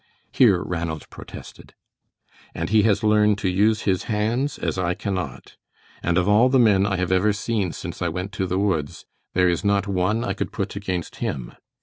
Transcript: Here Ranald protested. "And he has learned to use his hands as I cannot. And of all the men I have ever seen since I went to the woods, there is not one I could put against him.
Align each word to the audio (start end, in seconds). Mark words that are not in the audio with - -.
Here 0.31 0.63
Ranald 0.63 1.07
protested. 1.11 1.75
"And 2.55 2.71
he 2.71 2.81
has 2.81 3.03
learned 3.03 3.37
to 3.37 3.47
use 3.49 3.81
his 3.83 4.05
hands 4.05 4.57
as 4.57 4.79
I 4.79 4.95
cannot. 4.95 5.57
And 6.01 6.17
of 6.17 6.27
all 6.27 6.49
the 6.49 6.57
men 6.57 6.87
I 6.87 6.95
have 6.97 7.11
ever 7.11 7.33
seen 7.33 7.71
since 7.71 8.01
I 8.01 8.07
went 8.07 8.31
to 8.31 8.47
the 8.47 8.57
woods, 8.57 9.05
there 9.35 9.47
is 9.47 9.63
not 9.63 9.85
one 9.87 10.23
I 10.23 10.33
could 10.33 10.51
put 10.51 10.75
against 10.75 11.17
him. 11.17 11.53